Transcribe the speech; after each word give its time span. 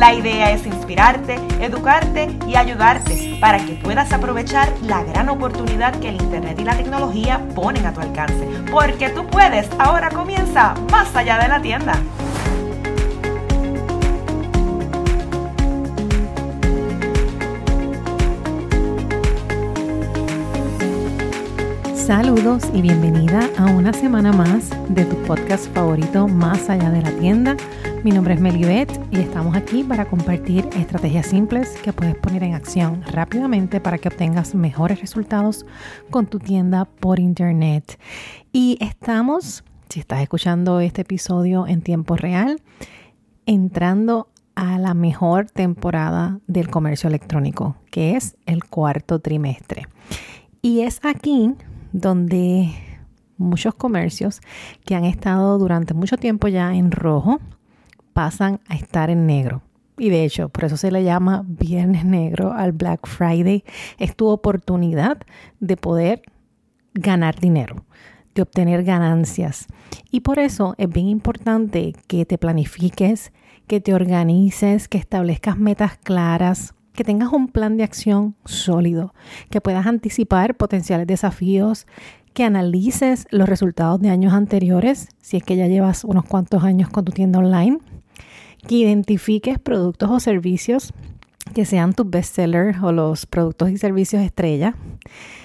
La 0.00 0.14
idea 0.14 0.50
es 0.50 0.64
inspirarte, 0.64 1.34
educarte 1.60 2.34
y 2.48 2.56
ayudarte 2.56 3.36
para 3.38 3.58
que 3.58 3.74
puedas 3.74 4.10
aprovechar 4.14 4.72
la 4.80 5.04
gran 5.04 5.28
oportunidad 5.28 5.94
que 6.00 6.08
el 6.08 6.14
Internet 6.14 6.58
y 6.58 6.64
la 6.64 6.74
tecnología 6.74 7.46
ponen 7.54 7.84
a 7.84 7.92
tu 7.92 8.00
alcance. 8.00 8.48
Porque 8.70 9.10
tú 9.10 9.26
puedes, 9.26 9.68
ahora 9.78 10.08
comienza 10.08 10.72
más 10.90 11.14
allá 11.14 11.38
de 11.38 11.48
la 11.48 11.60
tienda. 11.60 12.00
Saludos 21.94 22.62
y 22.72 22.80
bienvenida 22.80 23.50
a 23.58 23.66
una 23.66 23.92
semana 23.92 24.32
más 24.32 24.70
de 24.88 25.04
tu 25.04 25.14
podcast 25.22 25.72
favorito 25.74 26.26
Más 26.26 26.70
allá 26.70 26.90
de 26.90 27.02
la 27.02 27.10
tienda. 27.12 27.56
Mi 28.02 28.12
nombre 28.12 28.32
es 28.32 28.40
Melibet 28.40 28.90
y 29.10 29.18
estamos 29.18 29.54
aquí 29.54 29.84
para 29.84 30.06
compartir 30.06 30.66
estrategias 30.74 31.26
simples 31.26 31.76
que 31.82 31.92
puedes 31.92 32.16
poner 32.16 32.42
en 32.44 32.54
acción 32.54 33.02
rápidamente 33.02 33.78
para 33.78 33.98
que 33.98 34.08
obtengas 34.08 34.54
mejores 34.54 35.02
resultados 35.02 35.66
con 36.08 36.26
tu 36.26 36.38
tienda 36.38 36.86
por 36.86 37.20
internet. 37.20 38.00
Y 38.52 38.78
estamos, 38.80 39.64
si 39.90 40.00
estás 40.00 40.22
escuchando 40.22 40.80
este 40.80 41.02
episodio 41.02 41.66
en 41.66 41.82
tiempo 41.82 42.16
real, 42.16 42.62
entrando 43.44 44.28
a 44.54 44.78
la 44.78 44.94
mejor 44.94 45.50
temporada 45.50 46.40
del 46.46 46.70
comercio 46.70 47.08
electrónico, 47.08 47.76
que 47.90 48.16
es 48.16 48.34
el 48.46 48.64
cuarto 48.64 49.18
trimestre. 49.18 49.88
Y 50.62 50.80
es 50.80 51.00
aquí 51.02 51.52
donde 51.92 52.72
muchos 53.36 53.74
comercios 53.74 54.40
que 54.86 54.94
han 54.94 55.04
estado 55.04 55.58
durante 55.58 55.92
mucho 55.92 56.16
tiempo 56.16 56.48
ya 56.48 56.74
en 56.74 56.92
rojo 56.92 57.40
pasan 58.20 58.60
a 58.68 58.74
estar 58.74 59.08
en 59.08 59.26
negro. 59.26 59.62
Y 59.96 60.10
de 60.10 60.26
hecho, 60.26 60.50
por 60.50 60.66
eso 60.66 60.76
se 60.76 60.90
le 60.90 61.02
llama 61.04 61.42
Viernes 61.46 62.04
Negro 62.04 62.52
al 62.52 62.72
Black 62.72 63.06
Friday. 63.06 63.64
Es 63.96 64.14
tu 64.14 64.28
oportunidad 64.28 65.16
de 65.58 65.78
poder 65.78 66.20
ganar 66.92 67.40
dinero, 67.40 67.76
de 68.34 68.42
obtener 68.42 68.84
ganancias. 68.84 69.68
Y 70.10 70.20
por 70.20 70.38
eso 70.38 70.74
es 70.76 70.90
bien 70.90 71.08
importante 71.08 71.94
que 72.08 72.26
te 72.26 72.36
planifiques, 72.36 73.32
que 73.66 73.80
te 73.80 73.94
organices, 73.94 74.86
que 74.86 74.98
establezcas 74.98 75.56
metas 75.56 75.96
claras, 75.96 76.74
que 76.92 77.04
tengas 77.04 77.32
un 77.32 77.48
plan 77.48 77.78
de 77.78 77.84
acción 77.84 78.34
sólido, 78.44 79.14
que 79.48 79.62
puedas 79.62 79.86
anticipar 79.86 80.58
potenciales 80.58 81.06
desafíos, 81.06 81.86
que 82.34 82.44
analices 82.44 83.26
los 83.30 83.48
resultados 83.48 83.98
de 83.98 84.10
años 84.10 84.34
anteriores, 84.34 85.08
si 85.22 85.38
es 85.38 85.42
que 85.42 85.56
ya 85.56 85.68
llevas 85.68 86.04
unos 86.04 86.26
cuantos 86.26 86.64
años 86.64 86.90
con 86.90 87.06
tu 87.06 87.12
tienda 87.12 87.38
online, 87.38 87.78
que 88.66 88.76
identifiques 88.76 89.58
productos 89.58 90.10
o 90.10 90.20
servicios 90.20 90.92
que 91.54 91.64
sean 91.64 91.94
tus 91.94 92.08
bestsellers 92.08 92.82
o 92.82 92.92
los 92.92 93.26
productos 93.26 93.70
y 93.70 93.78
servicios 93.78 94.22
estrella, 94.22 94.74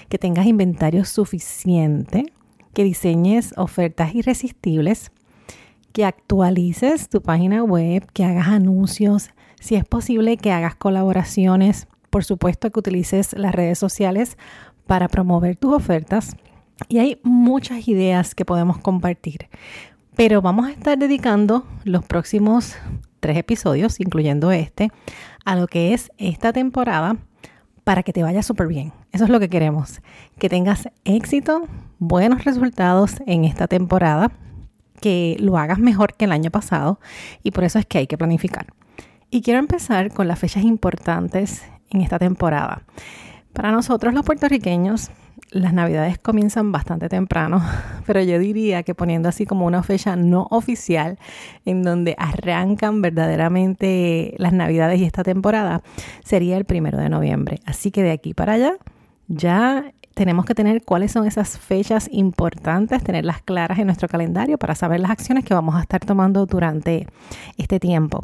que 0.09 0.17
tengas 0.17 0.45
inventario 0.45 1.05
suficiente, 1.05 2.25
que 2.73 2.83
diseñes 2.83 3.53
ofertas 3.57 4.13
irresistibles, 4.13 5.11
que 5.93 6.05
actualices 6.05 7.09
tu 7.09 7.21
página 7.21 7.63
web, 7.63 8.05
que 8.13 8.25
hagas 8.25 8.47
anuncios, 8.49 9.29
si 9.59 9.75
es 9.75 9.85
posible 9.85 10.37
que 10.37 10.51
hagas 10.51 10.75
colaboraciones, 10.75 11.87
por 12.09 12.23
supuesto 12.23 12.69
que 12.69 12.79
utilices 12.79 13.33
las 13.33 13.55
redes 13.55 13.79
sociales 13.79 14.37
para 14.85 15.07
promover 15.07 15.55
tus 15.55 15.73
ofertas. 15.73 16.35
Y 16.89 16.99
hay 16.99 17.19
muchas 17.23 17.87
ideas 17.87 18.35
que 18.35 18.45
podemos 18.45 18.77
compartir. 18.77 19.47
Pero 20.15 20.41
vamos 20.41 20.67
a 20.67 20.71
estar 20.71 20.97
dedicando 20.97 21.67
los 21.83 22.05
próximos 22.05 22.75
tres 23.19 23.37
episodios, 23.37 23.99
incluyendo 23.99 24.51
este, 24.51 24.89
a 25.43 25.57
lo 25.57 25.67
que 25.67 25.93
es 25.93 26.09
esta 26.17 26.53
temporada 26.53 27.17
para 27.83 28.01
que 28.01 28.13
te 28.13 28.23
vaya 28.23 28.41
súper 28.41 28.67
bien. 28.67 28.93
Eso 29.11 29.25
es 29.25 29.29
lo 29.29 29.41
que 29.41 29.49
queremos, 29.49 30.01
que 30.39 30.47
tengas 30.47 30.89
éxito, 31.03 31.67
buenos 31.99 32.45
resultados 32.45 33.15
en 33.27 33.43
esta 33.43 33.67
temporada, 33.67 34.31
que 35.01 35.35
lo 35.39 35.57
hagas 35.57 35.79
mejor 35.79 36.13
que 36.13 36.25
el 36.25 36.31
año 36.31 36.49
pasado 36.49 36.99
y 37.43 37.51
por 37.51 37.65
eso 37.65 37.77
es 37.77 37.85
que 37.85 37.97
hay 37.97 38.07
que 38.07 38.17
planificar. 38.17 38.67
Y 39.29 39.41
quiero 39.41 39.59
empezar 39.59 40.13
con 40.13 40.29
las 40.29 40.39
fechas 40.39 40.63
importantes 40.63 41.63
en 41.89 41.99
esta 42.01 42.19
temporada. 42.19 42.83
Para 43.51 43.71
nosotros 43.71 44.13
los 44.13 44.25
puertorriqueños, 44.25 45.11
las 45.51 45.73
navidades 45.73 46.17
comienzan 46.17 46.71
bastante 46.71 47.09
temprano, 47.09 47.61
pero 48.05 48.21
yo 48.21 48.39
diría 48.39 48.83
que 48.83 48.95
poniendo 48.95 49.29
así 49.29 49.45
como 49.45 49.65
una 49.65 49.83
fecha 49.83 50.15
no 50.15 50.47
oficial 50.51 51.17
en 51.65 51.83
donde 51.83 52.15
arrancan 52.17 53.01
verdaderamente 53.01 54.35
las 54.37 54.53
navidades 54.53 54.99
y 54.99 55.05
esta 55.05 55.23
temporada, 55.23 55.81
sería 56.23 56.57
el 56.57 56.65
primero 56.65 56.97
de 56.97 57.09
noviembre. 57.09 57.59
Así 57.65 57.91
que 57.91 58.03
de 58.03 58.11
aquí 58.11 58.33
para 58.33 58.53
allá 58.53 58.77
ya 59.27 59.91
tenemos 60.13 60.45
que 60.45 60.55
tener 60.55 60.83
cuáles 60.83 61.11
son 61.11 61.27
esas 61.27 61.59
fechas 61.59 62.07
importantes, 62.11 63.03
tenerlas 63.03 63.41
claras 63.41 63.79
en 63.79 63.87
nuestro 63.87 64.07
calendario 64.07 64.57
para 64.57 64.73
saber 64.73 65.01
las 65.01 65.11
acciones 65.11 65.43
que 65.43 65.53
vamos 65.53 65.75
a 65.75 65.81
estar 65.81 66.03
tomando 66.03 66.45
durante 66.45 67.07
este 67.57 67.79
tiempo. 67.79 68.21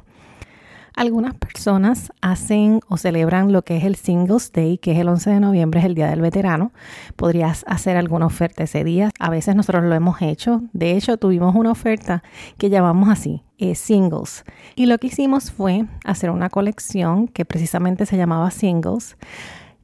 Algunas 0.95 1.33
personas 1.35 2.11
hacen 2.21 2.81
o 2.89 2.97
celebran 2.97 3.51
lo 3.53 3.61
que 3.63 3.77
es 3.77 3.85
el 3.85 3.95
Singles 3.95 4.51
Day, 4.51 4.77
que 4.77 4.91
es 4.91 4.99
el 4.99 5.07
11 5.07 5.29
de 5.29 5.39
noviembre, 5.39 5.79
es 5.79 5.85
el 5.85 5.95
Día 5.95 6.09
del 6.09 6.21
Veterano. 6.21 6.73
Podrías 7.15 7.63
hacer 7.67 7.95
alguna 7.95 8.25
oferta 8.25 8.63
ese 8.63 8.83
día. 8.83 9.09
A 9.19 9.29
veces 9.29 9.55
nosotros 9.55 9.85
lo 9.85 9.95
hemos 9.95 10.21
hecho. 10.21 10.61
De 10.73 10.97
hecho, 10.97 11.17
tuvimos 11.17 11.55
una 11.55 11.71
oferta 11.71 12.23
que 12.57 12.69
llamamos 12.69 13.09
así, 13.09 13.41
eh, 13.57 13.75
Singles. 13.75 14.43
Y 14.75 14.85
lo 14.85 14.97
que 14.97 15.07
hicimos 15.07 15.51
fue 15.51 15.85
hacer 16.03 16.29
una 16.29 16.49
colección 16.49 17.27
que 17.27 17.45
precisamente 17.45 18.05
se 18.05 18.17
llamaba 18.17 18.51
Singles, 18.51 19.17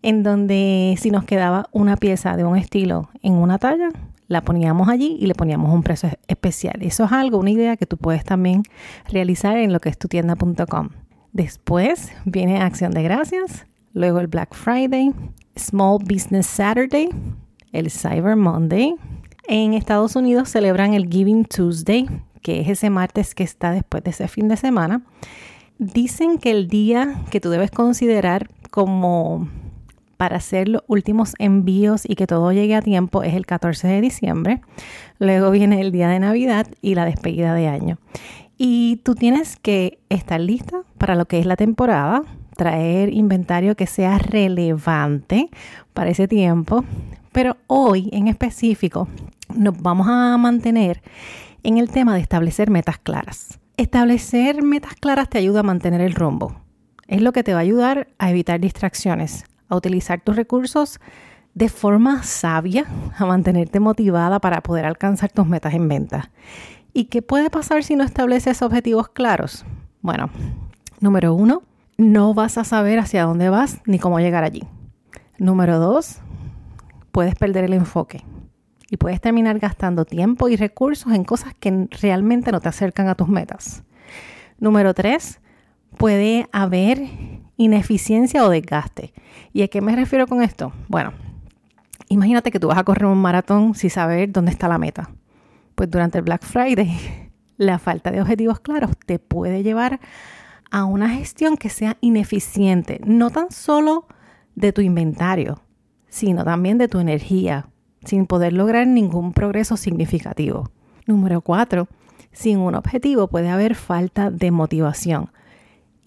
en 0.02 0.24
donde 0.24 0.96
si 1.00 1.10
nos 1.10 1.24
quedaba 1.24 1.68
una 1.72 1.96
pieza 1.96 2.36
de 2.36 2.44
un 2.44 2.58
estilo 2.58 3.10
en 3.22 3.34
una 3.34 3.58
talla, 3.58 3.90
la 4.28 4.42
poníamos 4.42 4.90
allí 4.90 5.18
y 5.20 5.28
le 5.28 5.36
poníamos 5.36 5.74
un 5.74 5.84
precio 5.84 6.10
especial. 6.28 6.82
Eso 6.82 7.06
es 7.06 7.12
algo, 7.12 7.38
una 7.38 7.52
idea 7.52 7.78
que 7.78 7.86
tú 7.86 7.98
puedes 7.98 8.24
también 8.24 8.64
realizar 9.10 9.58
en 9.58 9.74
lo 9.74 9.80
que 9.80 9.90
es 9.90 9.98
tu 9.98 10.08
tienda.com. 10.08 10.90
Después 11.34 12.12
viene 12.26 12.62
Acción 12.62 12.92
de 12.92 13.04
Gracias, 13.04 13.66
luego 13.94 14.20
el 14.20 14.28
Black 14.28 14.54
Friday, 14.54 15.14
Small 15.56 16.00
Business 16.04 16.48
Saturday, 16.48 17.10
el 17.72 17.92
Cyber 17.92 18.36
Monday. 18.36 18.96
En 19.48 19.74
Estados 19.74 20.16
Unidos 20.16 20.50
celebran 20.50 20.94
el 20.94 21.08
Giving 21.08 21.46
Tuesday, 21.46 22.08
que 22.42 22.62
es 22.62 22.70
ese 22.70 22.90
martes 22.90 23.34
que 23.34 23.44
está 23.44 23.72
después 23.72 24.04
de 24.04 24.12
ese 24.12 24.28
fin 24.28 24.48
de 24.48 24.58
semana. 24.58 25.04
Dicen 25.80 26.38
que 26.38 26.52
el 26.52 26.68
día 26.68 27.24
que 27.30 27.40
tú 27.40 27.50
debes 27.50 27.72
considerar 27.72 28.50
como 28.72 29.48
para 30.18 30.38
hacer 30.38 30.68
los 30.68 30.84
últimos 30.88 31.34
envíos 31.40 32.04
y 32.08 32.16
que 32.16 32.28
todo 32.28 32.52
llegue 32.52 32.76
a 32.76 32.82
tiempo 32.82 33.24
es 33.24 33.36
el 33.36 33.46
14 33.46 33.88
de 33.88 34.02
diciembre. 34.02 34.62
Luego 35.20 35.52
viene 35.52 35.80
el 35.82 35.92
día 35.92 36.10
de 36.10 36.20
Navidad 36.20 36.68
y 36.82 36.96
la 36.96 37.06
despedida 37.06 37.54
de 37.54 37.68
año. 37.68 38.00
Y 38.58 38.98
tú 39.04 39.14
tienes 39.14 39.56
que 39.56 40.00
estar 40.10 40.42
lista 40.42 40.82
para 40.98 41.16
lo 41.16 41.26
que 41.26 41.40
es 41.40 41.46
la 41.46 41.56
temporada, 41.56 42.24
traer 42.56 43.14
inventario 43.14 43.76
que 43.76 43.86
sea 43.86 44.18
relevante 44.18 45.50
para 45.94 46.10
ese 46.10 46.28
tiempo. 46.28 46.84
Pero 47.32 47.58
hoy 47.68 48.10
en 48.12 48.28
específico 48.28 49.08
nos 49.56 49.80
vamos 49.80 50.08
a 50.10 50.36
mantener 50.38 51.02
en 51.64 51.78
el 51.78 51.90
tema 51.90 52.16
de 52.16 52.22
establecer 52.22 52.72
metas 52.72 52.98
claras. 52.98 53.60
Establecer 53.78 54.64
metas 54.64 54.96
claras 54.96 55.30
te 55.30 55.38
ayuda 55.38 55.60
a 55.60 55.64
mantener 55.64 56.02
el 56.02 56.16
rumbo. 56.16 56.56
Es 57.08 57.22
lo 57.22 57.32
que 57.32 57.44
te 57.44 57.54
va 57.54 57.60
a 57.60 57.62
ayudar 57.62 58.08
a 58.18 58.32
evitar 58.32 58.60
distracciones, 58.60 59.46
a 59.70 59.76
utilizar 59.76 60.22
tus 60.22 60.36
recursos 60.36 61.00
de 61.54 61.70
forma 61.70 62.22
sabia, 62.24 62.86
a 63.18 63.26
mantenerte 63.26 63.80
motivada 63.80 64.40
para 64.40 64.62
poder 64.62 64.86
alcanzar 64.86 65.32
tus 65.32 65.48
metas 65.48 65.74
en 65.74 65.88
venta. 65.88 66.30
¿Y 66.94 67.06
qué 67.06 67.22
puede 67.22 67.50
pasar 67.50 67.84
si 67.84 67.96
no 67.96 68.04
estableces 68.04 68.62
objetivos 68.62 69.10
claros? 69.10 69.66
Bueno, 70.02 70.30
número 71.00 71.34
uno, 71.34 71.64
no 71.98 72.34
vas 72.34 72.58
a 72.58 72.64
saber 72.64 73.00
hacia 73.00 73.24
dónde 73.24 73.50
vas 73.50 73.82
ni 73.86 73.98
cómo 73.98 74.20
llegar 74.20 74.44
allí. 74.44 74.64
Número 75.40 75.80
dos, 75.80 76.20
puedes 77.12 77.36
perder 77.36 77.64
el 77.64 77.74
enfoque 77.74 78.24
y 78.90 78.98
puedes 78.98 79.20
terminar 79.20 79.60
gastando 79.60 80.06
tiempo 80.06 80.50
y 80.50 80.56
recursos 80.56 81.14
en 81.14 81.24
cosas 81.24 81.54
que 81.60 81.88
realmente 82.02 82.52
no 82.52 82.60
te 82.60 82.70
acercan 82.70 83.08
a 83.08 83.16
tus 83.16 83.28
metas. 83.28 83.84
Número 84.60 84.94
tres, 84.94 85.40
puede 85.98 86.48
haber 86.52 87.08
ineficiencia 87.58 88.46
o 88.46 88.50
desgaste. 88.50 89.14
¿Y 89.52 89.64
a 89.64 89.68
qué 89.68 89.82
me 89.82 89.96
refiero 89.96 90.28
con 90.28 90.42
esto? 90.42 90.72
Bueno, 90.88 91.14
imagínate 92.08 92.52
que 92.52 92.60
tú 92.60 92.68
vas 92.68 92.78
a 92.78 92.84
correr 92.84 93.06
un 93.06 93.18
maratón 93.18 93.76
sin 93.76 93.90
saber 93.90 94.32
dónde 94.32 94.52
está 94.52 94.68
la 94.68 94.78
meta. 94.78 95.10
Pues 95.76 95.90
durante 95.92 96.20
el 96.20 96.24
Black 96.24 96.44
Friday, 96.44 96.98
la 97.58 97.80
falta 97.80 98.12
de 98.12 98.22
objetivos 98.22 98.60
claros 98.60 98.92
te 99.06 99.20
puede 99.20 99.64
llevar 99.64 100.00
a 100.72 100.86
una 100.86 101.10
gestión 101.10 101.58
que 101.58 101.70
sea 101.70 101.98
ineficiente, 102.02 103.00
no 103.06 103.30
tan 103.30 103.52
solo 103.52 104.06
de 104.56 104.74
tu 104.74 104.82
inventario, 104.82 105.62
sino 106.10 106.44
también 106.44 106.78
de 106.78 106.88
tu 106.88 107.00
energía, 107.00 107.70
sin 108.04 108.26
poder 108.26 108.54
lograr 108.54 108.88
ningún 108.88 109.34
progreso 109.34 109.78
significativo. 109.78 110.72
Número 111.06 111.42
cuatro, 111.42 111.88
sin 112.32 112.60
un 112.60 112.76
objetivo 112.76 113.28
puede 113.28 113.50
haber 113.50 113.76
falta 113.76 114.30
de 114.30 114.52
motivación. 114.52 115.32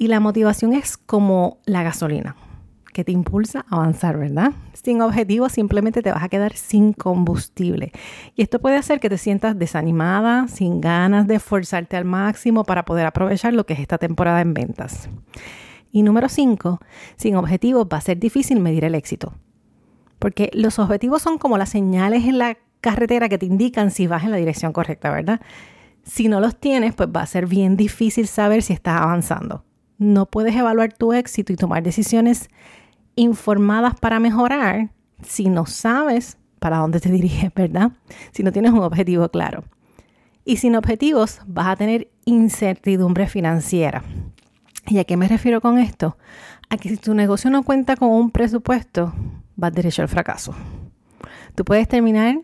Y 0.00 0.08
la 0.08 0.18
motivación 0.18 0.72
es 0.72 0.96
como 0.96 1.58
la 1.66 1.82
gasolina, 1.82 2.34
que 2.94 3.04
te 3.04 3.12
impulsa 3.12 3.66
a 3.68 3.76
avanzar, 3.76 4.16
¿verdad? 4.16 4.52
Sin 4.72 5.02
objetivo 5.02 5.50
simplemente 5.50 6.00
te 6.00 6.10
vas 6.10 6.22
a 6.22 6.30
quedar 6.30 6.54
sin 6.54 6.94
combustible. 6.94 7.92
Y 8.34 8.40
esto 8.40 8.60
puede 8.60 8.78
hacer 8.78 8.98
que 8.98 9.10
te 9.10 9.18
sientas 9.18 9.58
desanimada, 9.58 10.48
sin 10.48 10.80
ganas 10.80 11.26
de 11.26 11.34
esforzarte 11.34 11.98
al 11.98 12.06
máximo 12.06 12.64
para 12.64 12.86
poder 12.86 13.04
aprovechar 13.04 13.52
lo 13.52 13.66
que 13.66 13.74
es 13.74 13.80
esta 13.80 13.98
temporada 13.98 14.40
en 14.40 14.54
ventas. 14.54 15.10
Y 15.92 16.02
número 16.02 16.30
5, 16.30 16.80
sin 17.16 17.36
objetivos 17.36 17.86
va 17.86 17.98
a 17.98 18.00
ser 18.00 18.18
difícil 18.18 18.58
medir 18.58 18.86
el 18.86 18.94
éxito. 18.94 19.34
Porque 20.18 20.48
los 20.54 20.78
objetivos 20.78 21.20
son 21.20 21.36
como 21.36 21.58
las 21.58 21.68
señales 21.68 22.24
en 22.24 22.38
la 22.38 22.56
carretera 22.80 23.28
que 23.28 23.36
te 23.36 23.44
indican 23.44 23.90
si 23.90 24.06
vas 24.06 24.24
en 24.24 24.30
la 24.30 24.38
dirección 24.38 24.72
correcta, 24.72 25.10
¿verdad? 25.10 25.42
Si 26.04 26.28
no 26.28 26.40
los 26.40 26.58
tienes, 26.58 26.94
pues 26.94 27.10
va 27.14 27.20
a 27.20 27.26
ser 27.26 27.46
bien 27.46 27.76
difícil 27.76 28.28
saber 28.28 28.62
si 28.62 28.72
estás 28.72 28.98
avanzando. 28.98 29.66
No 30.00 30.24
puedes 30.24 30.56
evaluar 30.56 30.94
tu 30.94 31.12
éxito 31.12 31.52
y 31.52 31.56
tomar 31.56 31.82
decisiones 31.82 32.48
informadas 33.16 34.00
para 34.00 34.18
mejorar 34.18 34.88
si 35.22 35.50
no 35.50 35.66
sabes 35.66 36.38
para 36.58 36.78
dónde 36.78 37.00
te 37.00 37.12
diriges, 37.12 37.52
¿verdad? 37.54 37.92
Si 38.32 38.42
no 38.42 38.50
tienes 38.50 38.72
un 38.72 38.78
objetivo 38.78 39.28
claro. 39.28 39.62
Y 40.46 40.56
sin 40.56 40.74
objetivos 40.74 41.40
vas 41.46 41.68
a 41.68 41.76
tener 41.76 42.08
incertidumbre 42.24 43.26
financiera. 43.26 44.02
¿Y 44.86 45.00
a 45.00 45.04
qué 45.04 45.18
me 45.18 45.28
refiero 45.28 45.60
con 45.60 45.76
esto? 45.76 46.16
A 46.70 46.78
que 46.78 46.88
si 46.88 46.96
tu 46.96 47.12
negocio 47.12 47.50
no 47.50 47.62
cuenta 47.62 47.94
con 47.96 48.08
un 48.08 48.30
presupuesto, 48.30 49.12
vas 49.56 49.74
derecho 49.74 50.00
al 50.00 50.08
fracaso. 50.08 50.54
Tú 51.54 51.66
puedes 51.66 51.86
terminar 51.88 52.40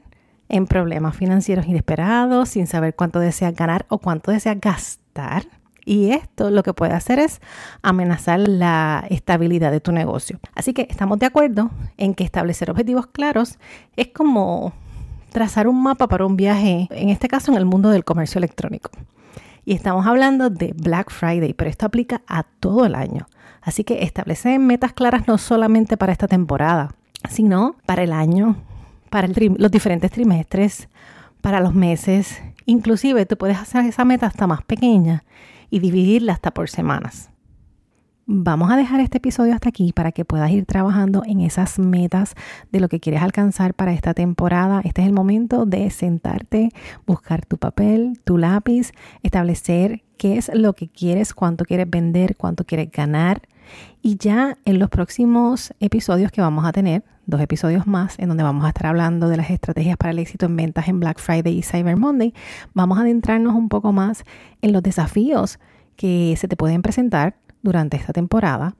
en 0.50 0.66
problemas 0.66 1.16
financieros 1.16 1.66
inesperados, 1.66 2.50
sin 2.50 2.66
saber 2.66 2.94
cuánto 2.94 3.18
deseas 3.18 3.54
ganar 3.56 3.86
o 3.88 3.96
cuánto 3.96 4.30
deseas 4.30 4.60
gastar. 4.60 5.46
Y 5.88 6.10
esto 6.10 6.50
lo 6.50 6.64
que 6.64 6.74
puede 6.74 6.92
hacer 6.92 7.20
es 7.20 7.40
amenazar 7.80 8.40
la 8.40 9.06
estabilidad 9.08 9.70
de 9.70 9.80
tu 9.80 9.92
negocio. 9.92 10.40
Así 10.56 10.74
que 10.74 10.88
estamos 10.90 11.20
de 11.20 11.26
acuerdo 11.26 11.70
en 11.96 12.14
que 12.14 12.24
establecer 12.24 12.72
objetivos 12.72 13.06
claros 13.06 13.56
es 13.94 14.08
como 14.08 14.72
trazar 15.30 15.68
un 15.68 15.80
mapa 15.80 16.08
para 16.08 16.26
un 16.26 16.36
viaje, 16.36 16.88
en 16.90 17.08
este 17.08 17.28
caso 17.28 17.52
en 17.52 17.58
el 17.58 17.66
mundo 17.66 17.90
del 17.90 18.04
comercio 18.04 18.40
electrónico. 18.40 18.90
Y 19.64 19.74
estamos 19.74 20.06
hablando 20.06 20.50
de 20.50 20.74
Black 20.76 21.12
Friday, 21.12 21.54
pero 21.54 21.70
esto 21.70 21.86
aplica 21.86 22.20
a 22.26 22.42
todo 22.42 22.84
el 22.84 22.96
año. 22.96 23.28
Así 23.62 23.84
que 23.84 24.02
establece 24.02 24.58
metas 24.58 24.92
claras 24.92 25.28
no 25.28 25.38
solamente 25.38 25.96
para 25.96 26.10
esta 26.10 26.26
temporada, 26.26 26.96
sino 27.30 27.76
para 27.86 28.02
el 28.02 28.12
año, 28.12 28.56
para 29.08 29.28
los 29.28 29.70
diferentes 29.70 30.10
trimestres, 30.10 30.88
para 31.40 31.60
los 31.60 31.74
meses. 31.74 32.42
Inclusive 32.64 33.24
tú 33.24 33.36
puedes 33.36 33.58
hacer 33.58 33.84
esa 33.84 34.04
meta 34.04 34.26
hasta 34.26 34.48
más 34.48 34.64
pequeña 34.64 35.22
y 35.70 35.80
dividirla 35.80 36.32
hasta 36.32 36.52
por 36.52 36.68
semanas. 36.68 37.30
Vamos 38.28 38.72
a 38.72 38.76
dejar 38.76 38.98
este 38.98 39.18
episodio 39.18 39.54
hasta 39.54 39.68
aquí 39.68 39.92
para 39.92 40.10
que 40.10 40.24
puedas 40.24 40.50
ir 40.50 40.66
trabajando 40.66 41.22
en 41.24 41.40
esas 41.40 41.78
metas 41.78 42.34
de 42.72 42.80
lo 42.80 42.88
que 42.88 42.98
quieres 42.98 43.22
alcanzar 43.22 43.72
para 43.72 43.92
esta 43.92 44.14
temporada. 44.14 44.80
Este 44.84 45.02
es 45.02 45.06
el 45.06 45.12
momento 45.12 45.64
de 45.64 45.88
sentarte, 45.90 46.70
buscar 47.06 47.46
tu 47.46 47.56
papel, 47.56 48.18
tu 48.24 48.36
lápiz, 48.36 48.90
establecer 49.22 50.02
qué 50.16 50.38
es 50.38 50.50
lo 50.52 50.72
que 50.72 50.88
quieres, 50.88 51.34
cuánto 51.34 51.64
quieres 51.64 51.88
vender, 51.88 52.36
cuánto 52.36 52.64
quieres 52.64 52.90
ganar. 52.90 53.42
Y 54.02 54.16
ya 54.16 54.58
en 54.64 54.78
los 54.78 54.88
próximos 54.88 55.72
episodios 55.80 56.30
que 56.32 56.40
vamos 56.40 56.64
a 56.64 56.72
tener, 56.72 57.02
dos 57.26 57.40
episodios 57.40 57.86
más 57.86 58.18
en 58.18 58.28
donde 58.28 58.44
vamos 58.44 58.64
a 58.64 58.68
estar 58.68 58.86
hablando 58.86 59.28
de 59.28 59.36
las 59.36 59.50
estrategias 59.50 59.96
para 59.96 60.12
el 60.12 60.18
éxito 60.18 60.46
en 60.46 60.56
ventas 60.56 60.88
en 60.88 61.00
Black 61.00 61.18
Friday 61.18 61.58
y 61.58 61.62
Cyber 61.62 61.96
Monday, 61.96 62.32
vamos 62.72 62.98
a 62.98 63.02
adentrarnos 63.02 63.54
un 63.54 63.68
poco 63.68 63.92
más 63.92 64.24
en 64.62 64.72
los 64.72 64.82
desafíos 64.82 65.58
que 65.96 66.34
se 66.38 66.48
te 66.48 66.56
pueden 66.56 66.82
presentar 66.82 67.36
durante 67.62 67.96
esta 67.96 68.12
temporada, 68.12 68.76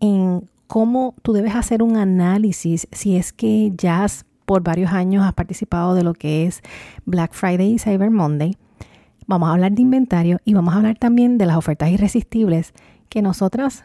en 0.00 0.48
cómo 0.66 1.14
tú 1.22 1.32
debes 1.32 1.54
hacer 1.54 1.82
un 1.82 1.96
análisis 1.96 2.88
si 2.90 3.16
es 3.16 3.32
que 3.32 3.72
ya 3.76 4.06
por 4.46 4.62
varios 4.62 4.92
años 4.92 5.24
has 5.24 5.34
participado 5.34 5.94
de 5.94 6.02
lo 6.02 6.14
que 6.14 6.46
es 6.46 6.60
Black 7.04 7.32
Friday 7.34 7.74
y 7.74 7.78
Cyber 7.78 8.10
Monday. 8.10 8.56
Vamos 9.26 9.48
a 9.48 9.52
hablar 9.52 9.72
de 9.72 9.82
inventario 9.82 10.38
y 10.44 10.54
vamos 10.54 10.74
a 10.74 10.78
hablar 10.78 10.98
también 10.98 11.38
de 11.38 11.46
las 11.46 11.56
ofertas 11.56 11.90
irresistibles 11.90 12.72
que 13.08 13.22
nosotras 13.22 13.84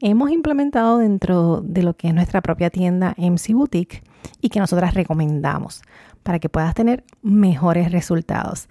hemos 0.00 0.30
implementado 0.30 0.98
dentro 0.98 1.60
de 1.62 1.82
lo 1.82 1.94
que 1.94 2.08
es 2.08 2.14
nuestra 2.14 2.40
propia 2.42 2.70
tienda 2.70 3.14
MC 3.16 3.52
Boutique 3.54 4.02
y 4.40 4.48
que 4.48 4.60
nosotras 4.60 4.94
recomendamos 4.94 5.82
para 6.22 6.38
que 6.38 6.48
puedas 6.48 6.74
tener 6.74 7.04
mejores 7.22 7.92
resultados. 7.92 8.68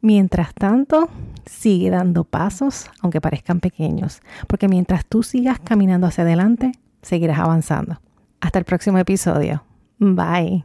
Mientras 0.00 0.54
tanto, 0.54 1.08
sigue 1.46 1.90
dando 1.90 2.24
pasos, 2.24 2.90
aunque 3.00 3.20
parezcan 3.20 3.60
pequeños, 3.60 4.20
porque 4.46 4.68
mientras 4.68 5.06
tú 5.06 5.22
sigas 5.22 5.58
caminando 5.58 6.06
hacia 6.06 6.24
adelante, 6.24 6.72
seguirás 7.02 7.38
avanzando. 7.38 8.00
Hasta 8.40 8.58
el 8.58 8.64
próximo 8.64 8.98
episodio. 8.98 9.64
Bye. 9.98 10.64